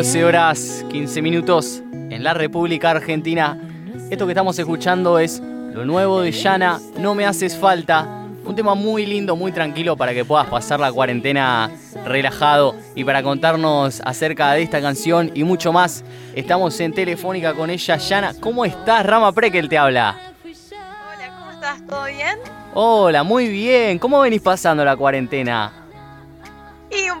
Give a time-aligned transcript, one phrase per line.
[0.00, 3.58] 14 horas 15 minutos en la República Argentina.
[4.08, 8.26] Esto que estamos escuchando es lo nuevo de Yana, No me haces falta.
[8.46, 11.70] Un tema muy lindo, muy tranquilo para que puedas pasar la cuarentena
[12.06, 16.02] relajado y para contarnos acerca de esta canción y mucho más.
[16.34, 18.32] Estamos en Telefónica con ella, Yana.
[18.40, 19.04] ¿Cómo estás?
[19.04, 20.16] Rama Prekel te habla.
[20.42, 21.86] Hola, ¿cómo estás?
[21.86, 22.38] ¿Todo bien?
[22.72, 23.98] Hola, muy bien.
[23.98, 25.79] ¿Cómo venís pasando la cuarentena?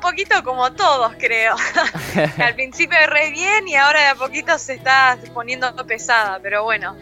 [0.00, 1.54] Un poquito como todos, creo.
[2.42, 6.96] Al principio re bien y ahora de a poquito se está poniendo pesada, pero bueno,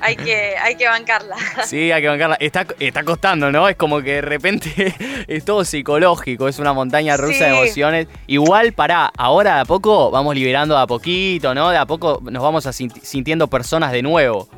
[0.00, 1.36] hay que, hay que bancarla.
[1.66, 2.36] Sí, hay que bancarla.
[2.40, 3.68] Está, está costando, ¿no?
[3.68, 4.94] Es como que de repente
[5.28, 8.06] es todo psicológico, es una montaña rusa de emociones.
[8.26, 11.68] Igual, para ahora de a poco vamos liberando de a poquito, ¿no?
[11.68, 12.66] De a poco nos vamos
[13.02, 14.48] sintiendo personas de nuevo.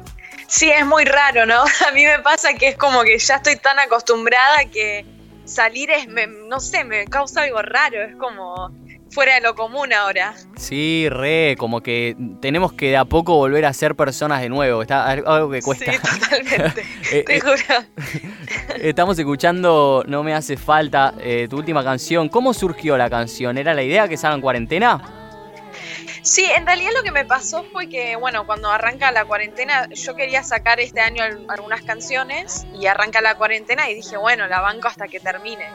[0.52, 1.64] Sí, es muy raro, ¿no?
[1.88, 5.06] A mí me pasa que es como que ya estoy tan acostumbrada que
[5.44, 6.06] salir es,
[6.48, 8.70] no sé, me causa algo raro, es como
[9.10, 10.34] fuera de lo común ahora.
[10.56, 14.82] Sí, re, como que tenemos que de a poco volver a ser personas de nuevo,
[14.82, 15.92] está algo que cuesta.
[15.92, 16.82] Sí, totalmente,
[17.12, 17.56] eh, te eh, juro.
[18.80, 22.28] Estamos escuchando No me hace falta, eh, tu última canción.
[22.28, 23.58] ¿Cómo surgió la canción?
[23.58, 25.21] ¿Era la idea que salga en cuarentena?
[26.22, 30.14] Sí, en realidad lo que me pasó fue que, bueno, cuando arranca la cuarentena, yo
[30.14, 34.86] quería sacar este año algunas canciones y arranca la cuarentena y dije, bueno, la banco
[34.86, 35.68] hasta que termine.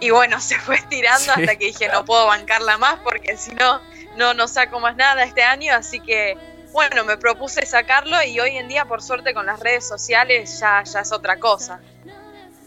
[0.00, 3.82] Y bueno, se fue estirando hasta que dije, no puedo bancarla más porque si no,
[4.16, 6.38] no, no saco más nada este año, así que,
[6.72, 10.82] bueno, me propuse sacarlo y hoy en día, por suerte, con las redes sociales ya,
[10.84, 11.80] ya es otra cosa.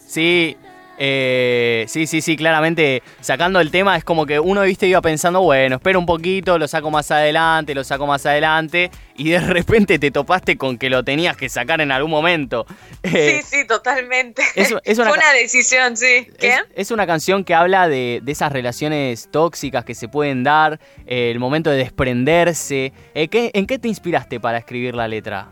[0.08, 0.58] Sí,
[1.02, 5.42] eh, sí, sí, sí, claramente sacando el tema es como que uno, viste, iba pensando,
[5.42, 9.98] bueno, espera un poquito, lo saco más adelante, lo saco más adelante, y de repente
[9.98, 12.66] te topaste con que lo tenías que sacar en algún momento.
[13.02, 14.44] Eh, sí, sí, totalmente.
[14.56, 16.28] Es, una, Fue una decisión, sí.
[16.38, 16.56] ¿Qué?
[16.76, 21.40] Es, una canción que habla de, esas relaciones tóxicas que se pueden dar, eh, el
[21.40, 22.92] momento de desprenderse.
[23.14, 25.50] ¿En qué te inspiraste para escribir la letra?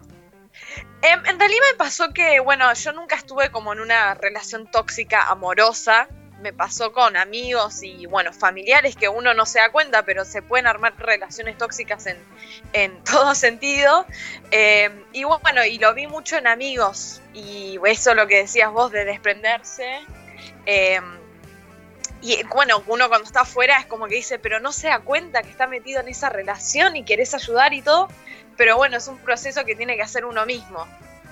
[1.01, 5.23] Em, en realidad me pasó que, bueno, yo nunca estuve como en una relación tóxica
[5.23, 6.07] amorosa.
[6.41, 10.41] Me pasó con amigos y, bueno, familiares que uno no se da cuenta, pero se
[10.41, 12.17] pueden armar relaciones tóxicas en,
[12.73, 14.05] en todo sentido.
[14.51, 17.21] Em, y bueno, y lo vi mucho en amigos.
[17.33, 20.01] Y eso lo que decías vos de desprenderse.
[20.65, 21.26] Em,
[22.21, 25.41] y bueno, uno cuando está afuera es como que dice, pero no se da cuenta
[25.43, 28.07] que está metido en esa relación y querés ayudar y todo.
[28.55, 30.85] Pero bueno, es un proceso que tiene que hacer uno mismo.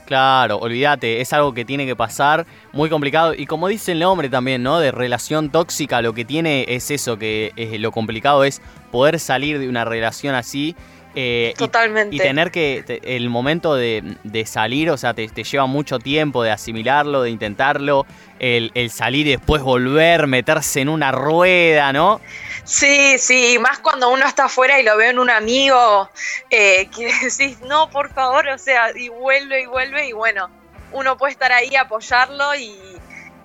[0.05, 3.33] Claro, olvídate, es algo que tiene que pasar, muy complicado.
[3.33, 4.79] Y como dice el nombre también, ¿no?
[4.79, 9.57] De relación tóxica, lo que tiene es eso, que es, lo complicado es poder salir
[9.57, 10.75] de una relación así
[11.15, 12.13] eh, Totalmente.
[12.13, 17.21] Y, tener que, el momento de, salir, o sea, te, lleva mucho tiempo de asimilarlo,
[17.21, 18.05] de intentarlo,
[18.39, 22.19] el, salir y después volver, meterse en una rueda, ¿no?
[22.65, 26.09] Sí, sí, más cuando uno está afuera y lo ve en un amigo,
[26.49, 30.49] eh, que decís, no, por favor, o sea, y vuelve y vuelve, y bueno,
[30.91, 32.75] uno puede estar ahí, apoyarlo y,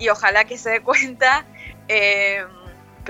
[0.01, 1.47] y ojalá que se dé cuenta.
[1.87, 2.45] Eh,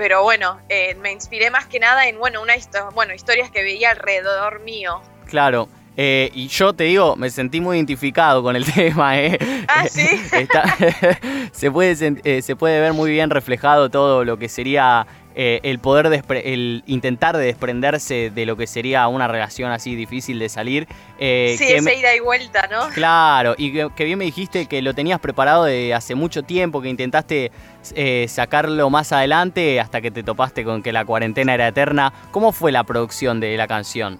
[0.01, 2.53] pero bueno, eh, me inspiré más que nada en bueno, una
[2.95, 4.99] bueno, historias que veía alrededor mío.
[5.27, 5.69] Claro.
[5.95, 9.19] Eh, y yo te digo, me sentí muy identificado con el tema.
[9.19, 9.37] ¿eh?
[9.67, 10.07] Ah, sí.
[11.51, 15.05] se, puede, eh, se puede ver muy bien reflejado todo lo que sería
[15.35, 20.39] eh, el poder, el intentar de desprenderse de lo que sería una relación así difícil
[20.39, 20.87] de salir.
[21.19, 22.89] Eh, sí, esa ida y vuelta, ¿no?
[22.89, 26.89] Claro, y que, bien me dijiste que lo tenías preparado de hace mucho tiempo, que
[26.89, 27.51] intentaste
[27.95, 32.11] eh, sacarlo más adelante hasta que te topaste con que la cuarentena era eterna.
[32.31, 34.19] ¿Cómo fue la producción de la canción?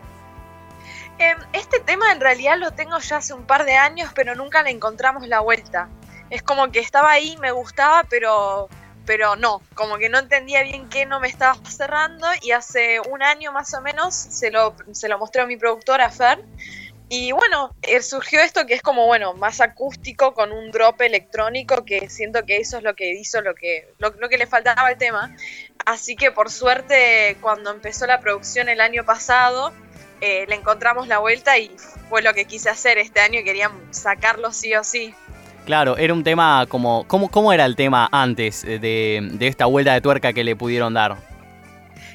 [1.18, 4.64] Em, este tema en realidad lo tengo ya hace un par de años, pero nunca
[4.64, 5.90] le encontramos la vuelta.
[6.30, 8.70] Es como que estaba ahí, me gustaba, pero
[9.06, 13.24] pero no, como que no entendía bien qué no me estaba cerrando y hace un
[13.24, 16.40] año más o menos se lo, se lo mostré a mi productora Fer
[17.14, 21.84] y bueno, eh, surgió esto que es como, bueno, más acústico con un drop electrónico
[21.84, 24.98] que siento que eso es lo que hizo lo que, lo, que le faltaba al
[24.98, 25.36] tema.
[25.86, 29.74] Así que por suerte cuando empezó la producción el año pasado,
[30.22, 31.76] eh, le encontramos la vuelta y
[32.08, 35.14] fue lo que quise hacer este año y querían sacarlo sí o sí.
[35.66, 37.06] Claro, era un tema como.
[37.08, 41.18] ¿Cómo, cómo era el tema antes de, esta vuelta de tuerca que le pudieron dar?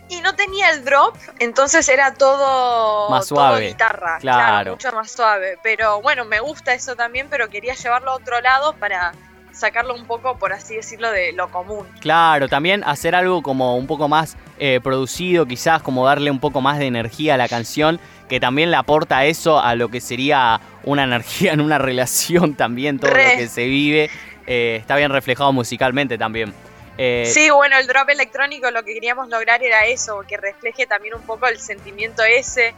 [0.08, 3.10] Y no tenía el drop, entonces era todo.
[3.10, 3.68] Más suave.
[3.68, 4.72] guitarra, claro.
[4.72, 5.58] Mucho más suave.
[5.62, 9.12] Pero bueno, me gusta eso también, pero quería llevarlo a otro lado para
[9.52, 11.86] sacarlo un poco, por así decirlo, de lo común.
[12.00, 16.60] Claro, también hacer algo como un poco más eh, producido, quizás como darle un poco
[16.60, 20.60] más de energía a la canción, que también le aporta eso a lo que sería
[20.84, 24.10] una energía en una relación también, todo lo que se vive.
[24.46, 26.54] Eh, está bien reflejado musicalmente también.
[26.98, 31.14] Eh, sí, bueno, el drop electrónico lo que queríamos lograr era eso, que refleje también
[31.14, 32.74] un poco el sentimiento ese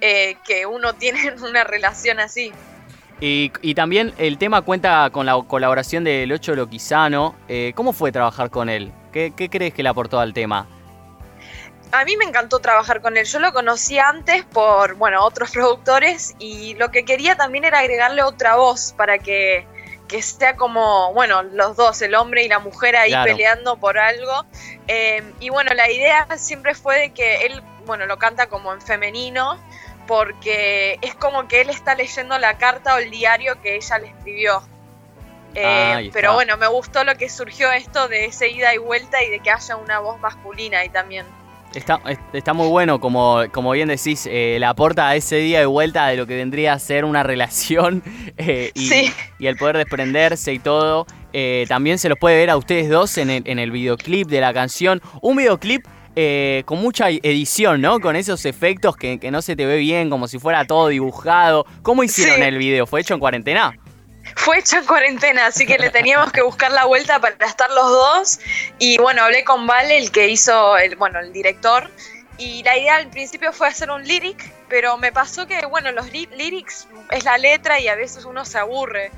[0.00, 2.52] que uno tiene en una relación así.
[3.20, 7.34] Y, también el tema cuenta con la colaboración del Ocho Loquizano.
[7.48, 8.92] Eh, ¿Cómo fue trabajar con él?
[9.12, 10.66] ¿Qué, crees que le aportó al tema?
[11.90, 13.24] A mí me encantó trabajar con él.
[13.24, 18.22] Yo lo conocí antes por, bueno, otros productores y lo que quería también era agregarle
[18.22, 19.66] otra voz para que,
[20.06, 24.44] que sea como, bueno, los dos, el hombre y la mujer ahí peleando por algo.
[24.86, 28.82] Eh, y bueno, la idea siempre fue de que él, bueno, lo canta como en
[28.82, 29.58] femenino
[30.06, 34.08] porque es como que él está leyendo la carta o el diario que ella le
[34.08, 34.62] escribió.
[35.54, 39.30] Eh, pero bueno, me gustó lo que surgió esto de esa ida y vuelta y
[39.30, 41.26] de que haya una voz masculina ahí también.
[41.74, 42.00] Está,
[42.32, 46.06] está muy bueno, como, como bien decís, eh, le aporta a ese día de vuelta
[46.08, 48.02] de lo que vendría a ser una relación
[48.36, 48.90] eh, y,
[49.38, 51.06] y, el poder desprenderse y todo.
[51.68, 54.54] también se los puede ver a ustedes dos en el, en el videoclip de la
[54.54, 55.02] canción.
[55.20, 55.84] Un videoclip
[56.20, 58.00] eh, con mucha edición, ¿no?
[58.00, 61.64] Con esos efectos que, no se te ve bien, como si fuera todo dibujado.
[61.82, 62.88] ¿Cómo hicieron el video?
[62.88, 63.78] ¿Fue hecho en cuarentena?
[64.38, 67.90] Fue hecho en cuarentena, así que le teníamos que buscar la vuelta para estar los
[67.90, 68.40] dos.
[68.78, 71.90] Y bueno, hablé con Vale, el que hizo, el, bueno, el director.
[72.38, 76.12] Y la idea al principio fue hacer un lyric, pero me pasó que, bueno, los
[76.12, 79.10] lyrics es la letra y a veces uno se aburre.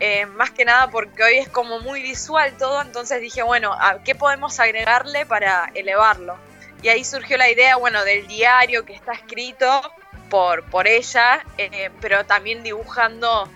[0.00, 4.14] Eh, más que nada porque hoy es como muy visual todo, entonces dije, bueno, ¿qué
[4.14, 6.36] podemos agregarle para elevarlo?
[6.82, 9.92] Y ahí surgió la idea, bueno, del diario que está escrito
[10.30, 13.48] por, por ella, eh, pero también dibujando,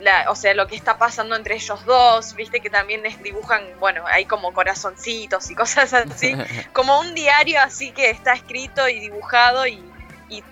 [0.00, 4.04] la, o sea, lo que está pasando entre ellos dos, viste que también dibujan, bueno,
[4.06, 6.34] hay como corazoncitos y cosas así,
[6.72, 9.84] como un diario así que está escrito y dibujado y,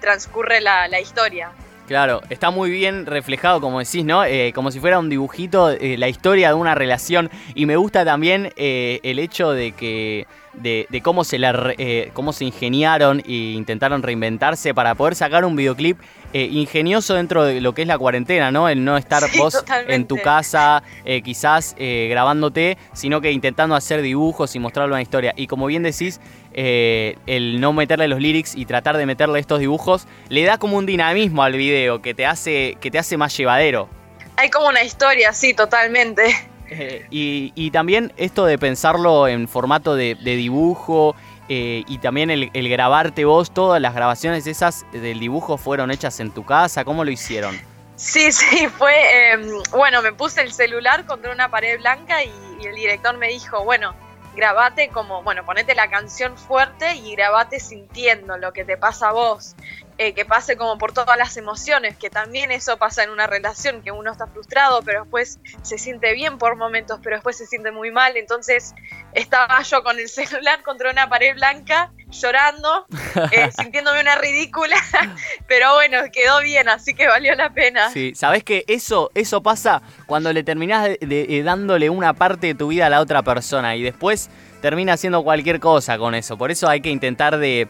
[0.00, 1.52] transcurre la, la historia.
[1.88, 4.22] Claro, está muy bien reflejado, como decís, ¿no?
[4.22, 7.30] Eh, como si fuera un dibujito, eh, la historia de una relación.
[7.54, 10.26] Y me gusta también eh, el hecho de que.
[10.60, 11.75] De, cómo se la,
[12.12, 15.99] cómo se ingeniaron e intentaron reinventarse para poder sacar un videoclip
[16.32, 18.69] ingenioso dentro de lo que es la cuarentena, ¿no?
[18.69, 20.82] El no estar vos en tu casa,
[21.25, 25.32] quizás grabándote, sino que intentando hacer dibujos y mostrarle una historia.
[25.37, 26.20] Y como bien decís,
[26.52, 30.76] eh, el no meterle los lyrics y tratar de meterle estos dibujos, le da como
[30.76, 33.88] un dinamismo al video que te hace, que te hace más llevadero.
[34.37, 36.25] Hay como una historia, sí, totalmente.
[36.70, 41.17] Eh, y, también esto de pensarlo en formato de, dibujo
[41.49, 46.31] eh, y también el, grabarte vos, todas las grabaciones esas del dibujo fueron hechas en
[46.31, 47.59] tu casa, ¿cómo lo hicieron?
[47.97, 52.75] Sí, sí, fue, em, bueno, me puse el celular contra una pared blanca y el
[52.75, 53.94] director me dijo, bueno,
[54.38, 59.12] grabate como, bueno, ponete la canción fuerte y grabate sintiendo lo que te pasa a
[59.12, 59.56] vos.
[60.00, 63.82] Eh, que pase como por todas las emociones, que también eso pasa en una relación,
[63.82, 67.73] que uno está frustrado, pero después se siente bien por momentos, pero después se siente
[67.73, 68.17] muy mal.
[68.17, 68.76] Entonces
[69.12, 72.87] estaba yo con el celular contra una pared blanca, llorando,
[73.32, 74.76] eh, sintiéndome una ridícula,
[75.49, 77.91] pero bueno, quedó bien, así que valió la pena.
[77.91, 82.69] Sí, sabes que eso, eso pasa cuando le terminás de, dándole una parte de tu
[82.69, 84.27] vida a la otra persona y después
[84.60, 86.37] termina haciendo cualquier cosa con eso.
[86.37, 87.69] Por eso hay que intentar de,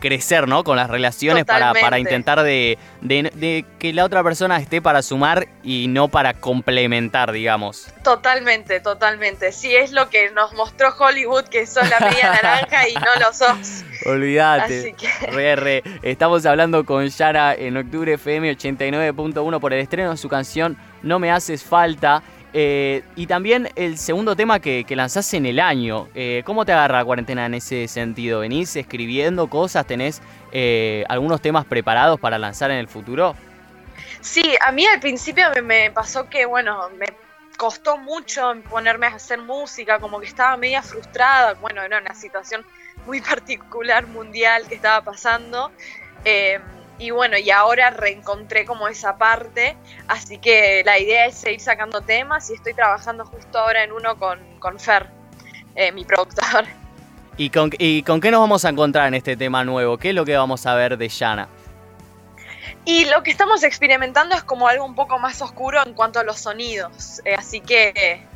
[0.00, 0.64] crecer, ¿no?
[0.64, 5.48] Con las relaciones para, para, intentar de, de, que la otra persona esté para sumar
[5.62, 7.88] y no para complementar, digamos.
[8.02, 9.52] Totalmente, totalmente.
[9.52, 13.32] Sí, es lo que nos mostró Hollywood, que sos la media naranja y no lo
[13.32, 13.84] sos.
[14.06, 14.94] Olvídate.
[15.30, 15.82] Re, re.
[16.02, 21.18] Estamos hablando con Yara en octubre FM 89.1 por el estreno de su canción No
[21.18, 22.22] me haces falta.
[22.52, 26.08] Eh, y también el segundo tema que, que lanzás en el año.
[26.14, 28.40] Eh, ¿Cómo te agarra la cuarentena en ese sentido?
[28.40, 29.86] ¿Venís escribiendo cosas?
[29.86, 30.20] ¿Tenés
[30.52, 33.36] eh, algunos temas preparados para lanzar en el futuro?
[34.20, 37.06] Sí, a mí al principio me, pasó que, bueno, me
[37.56, 41.54] costó mucho ponerme a hacer música, como que estaba media frustrada.
[41.54, 42.64] Bueno, era una situación
[43.06, 45.70] muy particular mundial que estaba pasando.
[47.00, 49.74] Y bueno, y ahora reencontré como esa parte,
[50.06, 54.18] así que la idea es seguir sacando temas y estoy trabajando justo ahora en uno
[54.18, 55.06] con, con Fer,
[55.76, 56.66] eh, mi productor.
[57.38, 59.96] ¿Y con, ¿Y con qué nos vamos a encontrar en este tema nuevo?
[59.96, 61.48] ¿Qué es lo que vamos a ver de Yana?
[62.84, 66.22] Y lo que estamos experimentando es como algo un poco más oscuro en cuanto a
[66.22, 67.22] los sonidos.
[67.24, 68.26] Eh, así que,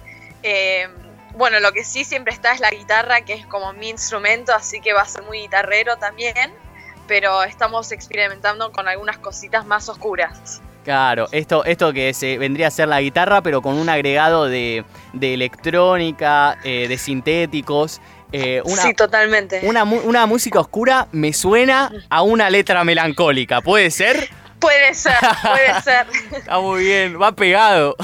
[0.42, 0.88] eh,
[1.35, 4.80] bueno, lo que sí siempre está es la guitarra, que es como mi instrumento, así
[4.80, 6.63] que va a ser muy guitarrero también
[7.06, 10.61] pero estamos experimentando con algunas cositas más oscuras.
[10.84, 14.84] Claro, esto, esto que se vendría a ser la guitarra, pero con un agregado de,
[15.18, 18.02] electrónica, eh, de sintéticos.
[18.32, 19.61] Eh, sí, totalmente.
[19.64, 24.28] Una, una música oscura me suena a una letra melancólica, ¿puede ser?
[24.64, 26.06] Puede ser, puede ser.
[26.32, 27.96] Está muy bien, va pegado.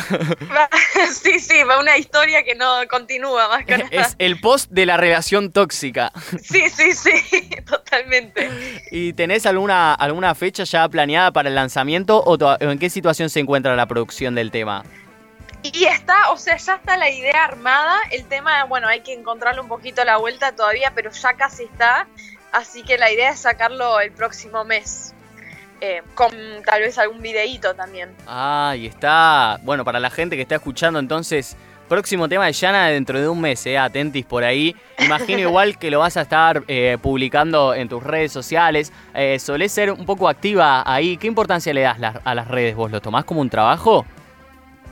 [1.22, 3.88] sí, sí, va una historia que no continúa más que nada.
[3.90, 6.12] Es el post de la relación tóxica.
[6.42, 7.79] Sí, sí, sí, totalmente.
[8.90, 13.40] ¿Y tenés alguna, alguna fecha ya planeada para el lanzamiento o en qué situación se
[13.40, 14.84] encuentra la producción del tema?
[15.62, 17.98] Y está, o sea, ya está la idea armada.
[18.10, 22.06] El tema, bueno, hay que encontrarle un poquito la vuelta todavía, pero ya casi está.
[22.52, 25.14] Así que la idea es sacarlo el próximo mes.
[25.82, 26.30] Eh, con
[26.64, 28.14] tal vez algún videíto también.
[28.26, 29.58] Ah, y está.
[29.62, 31.56] Bueno, para la gente que está escuchando, entonces,
[31.90, 34.76] próximo tema de Yana dentro de un mes, eh, atentis por ahí.
[35.00, 38.92] Imagino igual que lo vas a estar eh, publicando en tus redes sociales.
[39.12, 41.16] Eh, solés ser un poco activa ahí.
[41.16, 42.76] ¿Qué importancia le das a las redes?
[42.76, 44.06] ¿Vos lo tomás como un trabajo?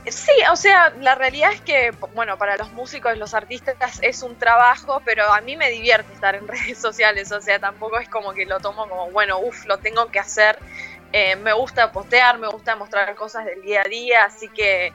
[0.07, 4.35] Sí, o sea, la realidad es que, bueno, para los músicos, los artistas es un
[4.37, 8.33] trabajo, pero a mí me divierte estar en redes sociales, o sea, tampoco es como
[8.33, 10.59] que lo tomo como, bueno, uff, lo tengo que hacer.
[11.13, 14.91] Eh, me gusta postear, me gusta mostrar cosas del día a día, así que,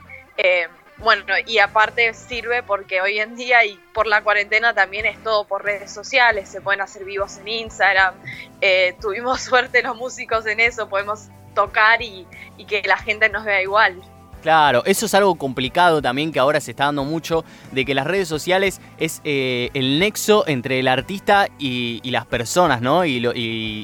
[0.98, 5.46] bueno, y aparte sirve porque hoy en día y por la cuarentena también es todo
[5.46, 8.14] por redes sociales, se pueden hacer vivos en Instagram,
[8.60, 12.26] eh, tuvimos suerte los músicos en eso, podemos tocar y
[12.66, 14.02] que la gente nos vea igual.
[14.44, 18.06] Claro, eso es algo complicado también que ahora se está dando mucho, de que las
[18.06, 23.06] redes sociales es eh, el nexo entre el artista y, las personas, ¿no?
[23.06, 23.20] Y,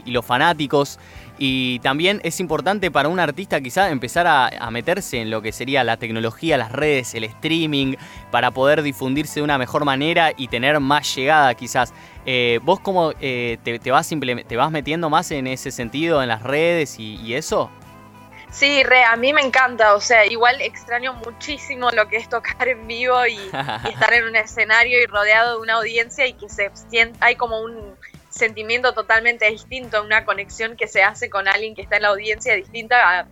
[0.05, 0.99] los fanáticos.
[1.43, 5.83] Y también es importante para un artista quizá empezar a, meterse en lo que sería
[5.85, 7.97] la tecnología, las redes, el streaming,
[8.31, 11.95] para poder difundirse de una mejor manera y tener más llegada quizás.
[12.27, 14.11] Eh, ¿Vos cómo eh, te, vas
[14.47, 17.71] te vas metiendo más en ese sentido, en las redes y eso?
[18.51, 22.67] Sí, re, a mí me encanta, o sea, igual extraño muchísimo lo que es tocar
[22.67, 26.71] en vivo y, estar en un escenario y rodeado de una audiencia y que se
[26.89, 27.95] sienta, hay como un
[28.31, 32.55] sentimiento totalmente distinto, una conexión que se hace con alguien que está en la audiencia
[32.55, 33.27] distinta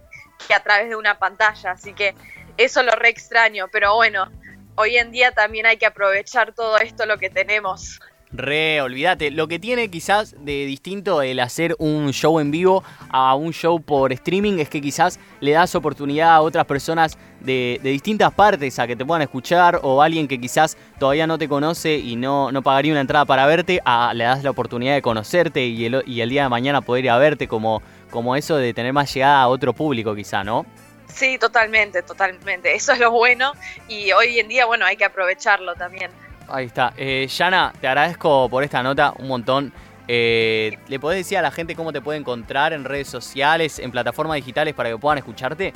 [0.46, 2.14] que a través de una pantalla, así que
[2.56, 4.30] eso lo re extraño, pero bueno,
[4.74, 8.00] hoy en día también hay que aprovechar todo esto lo que tenemos.
[8.30, 9.30] Re, olvídate.
[9.30, 13.80] Lo que tiene quizás de distinto el hacer un show en vivo a un show
[13.80, 18.86] por streaming es que quizás le das oportunidad a otras personas de, distintas partes a
[18.86, 22.62] que te puedan escuchar o alguien que quizás todavía no te conoce y no, no
[22.62, 26.20] pagaría una entrada para verte, a, le das la oportunidad de conocerte y el, y
[26.20, 29.40] el día de mañana poder ir a verte como, como eso de tener más llegada
[29.40, 30.66] a otro público quizá, ¿no?
[31.06, 32.74] Sí, totalmente, totalmente.
[32.74, 33.52] Eso es lo bueno
[33.88, 36.10] y hoy en día, bueno, hay que aprovecharlo también.
[36.48, 36.94] Ahí está.
[36.96, 39.72] Eh, Yana, te agradezco por esta nota un montón.
[40.06, 43.90] Eh, ¿Le podés decir a la gente cómo te puede encontrar en redes sociales, en
[43.90, 45.74] plataformas digitales para que puedan escucharte?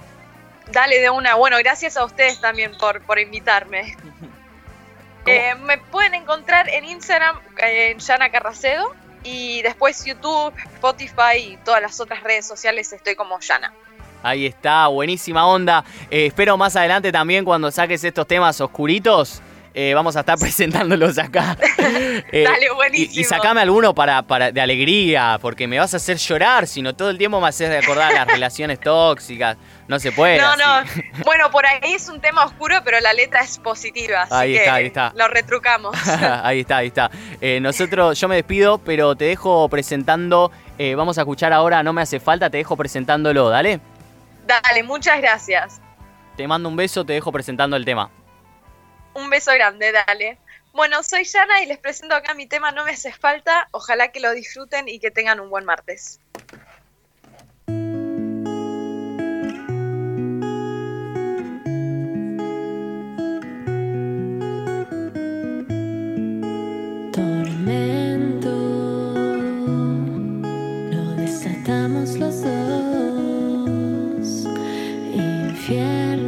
[0.70, 1.34] Dale de una.
[1.34, 3.96] Bueno, gracias a ustedes también por, por invitarme.
[5.24, 11.80] Eh, me pueden encontrar en Instagram, en Yana Carracedo, y después YouTube, Spotify y todas
[11.80, 13.72] las otras redes sociales estoy como Yana.
[14.24, 15.84] Ahí está, buenísima onda.
[16.10, 19.40] espero más adelante también cuando saques estos temas oscuritos
[19.74, 21.56] eh, vamos a estar presentándolos acá.
[22.32, 23.20] Eh, Dale, buenísimo.
[23.20, 27.10] Y, sacame alguno para, para, de alegría, porque me vas a hacer llorar, sino todo
[27.10, 29.56] el tiempo me haces recordar las relaciones tóxicas.
[29.88, 30.38] No se puede.
[30.38, 30.82] No, no.
[31.24, 34.22] Bueno, por ahí es un tema oscuro, pero la letra es positiva.
[34.22, 35.12] Así ahí está, ahí está.
[35.16, 35.96] Lo retrucamos.
[36.42, 37.10] ahí está, ahí está.
[37.40, 40.50] Eh, nosotros, yo me despido, pero te dejo presentando.
[40.96, 43.80] vamos a escuchar ahora, no me hace falta, te dejo presentándolo, dale.
[44.46, 45.80] Dale, muchas gracias.
[46.36, 48.10] Te mando un beso, te dejo presentando el tema.
[49.14, 50.38] Un beso grande, dale.
[50.72, 53.68] Bueno, soy Yana y les presento acá mi tema No me haces falta.
[53.72, 56.18] Ojalá que lo disfruten y que tengan un buen martes.
[67.12, 68.50] Tormento,
[70.90, 74.46] lo desatamos los dos.
[75.12, 76.21] Infierno.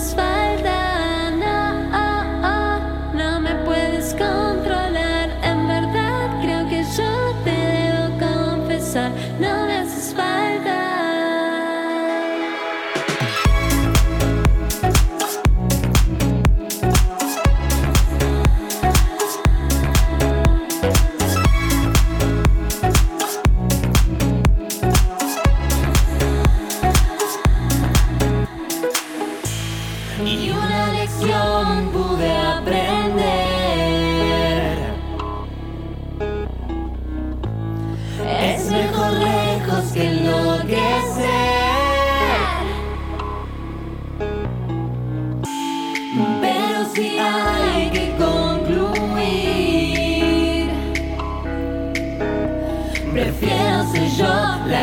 [0.00, 0.29] satisfied.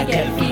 [0.05, 0.46] Ser yo